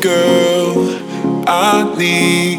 girl, 0.00 1.44
I 1.46 1.94
need 1.98 2.58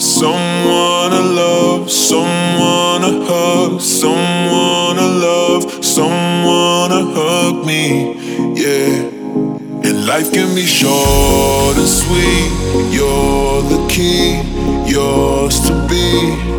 someone 0.00 1.10
to 1.10 1.20
love, 1.20 1.90
someone 1.90 3.00
to 3.02 3.24
hug, 3.26 3.80
someone 3.80 4.96
to 4.96 5.06
love, 5.06 5.84
someone 5.84 6.90
to 6.90 7.12
hug 7.14 7.66
me, 7.66 8.14
yeah. 8.54 9.10
And 9.86 10.06
life 10.06 10.32
can 10.32 10.54
be 10.54 10.64
short 10.64 11.76
and 11.76 11.88
sweet. 11.88 12.50
You're 12.92 13.62
the 13.62 13.86
key, 13.90 14.40
yours 14.90 15.60
to 15.66 15.72
be. 15.88 16.58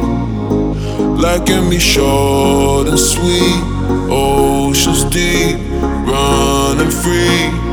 Life 1.22 1.46
can 1.46 1.70
be 1.70 1.80
short 1.80 2.88
and 2.88 3.00
sweet. 3.00 3.64
Oceans 4.10 5.04
deep, 5.06 5.58
running 6.06 6.92
free. 6.92 7.69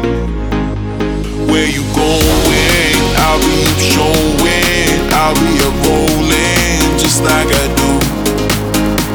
Be 3.96 4.36
showing. 4.44 5.12
I'll 5.12 5.34
be 5.34 5.58
a 5.58 5.70
rolling 5.84 6.98
just 6.98 7.22
like 7.22 7.48
I 7.48 7.66
do. 7.76 7.90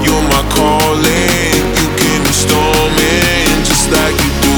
You're 0.04 0.24
my 0.30 0.44
calling. 0.56 1.62
You 1.78 1.88
can 1.98 2.24
be 2.24 2.34
storming 2.34 3.64
just 3.64 3.92
like 3.92 4.16
you 4.24 4.32
do. 4.42 4.54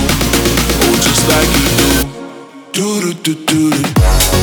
Oh, 0.84 0.96
just 1.02 1.28
like 1.28 1.50
you 1.60 1.68
do 2.72 3.14
do 3.14 3.14
do 3.14 3.34
do. 3.36 3.72
Do 3.72 3.84
do 3.84 4.43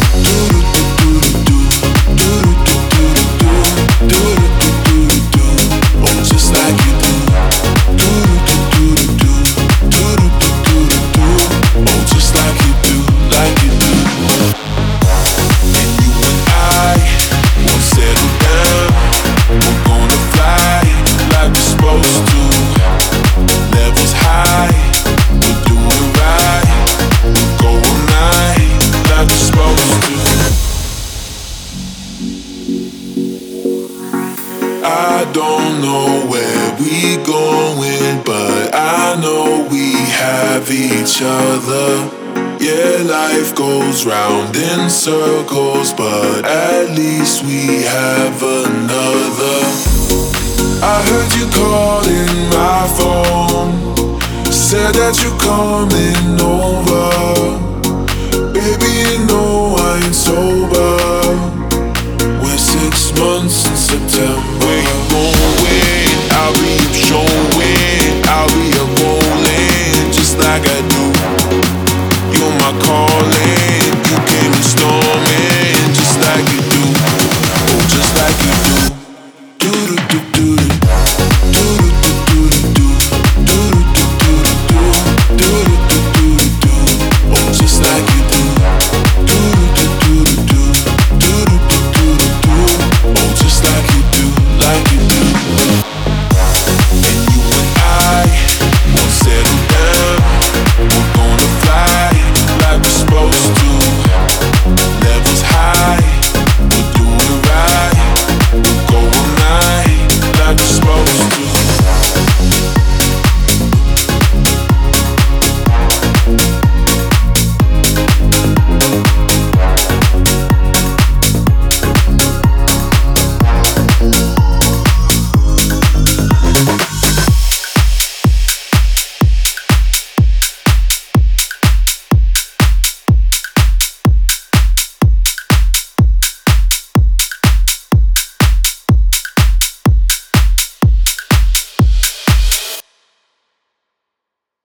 I 34.83 35.31
don't 35.35 35.83
know 35.83 36.27
where 36.27 36.75
we 36.81 37.17
going, 37.23 38.25
but 38.25 38.75
I 38.75 39.21
know 39.21 39.69
we 39.71 39.93
have 39.93 40.71
each 40.71 41.21
other. 41.23 42.09
Yeah, 42.59 43.03
life 43.05 43.55
goes 43.55 44.07
round 44.07 44.57
in 44.57 44.89
circles, 44.89 45.93
but 45.93 46.47
at 46.47 46.91
least 46.97 47.45
we 47.45 47.83
have 47.83 48.43
another. 48.43 49.61
I 50.83 50.97
heard 51.09 51.31
you 51.37 51.47
calling 51.53 52.49
my 52.49 52.89
phone, 52.97 54.21
said 54.51 54.95
that 54.95 55.21
you 55.21 55.31
coming 55.37 56.41
over. 56.41 57.11
Baby, 58.55 58.91
you 59.11 59.27
know 59.27 59.77
I 59.77 60.01
ain't 60.05 60.15
sober. 60.15 60.30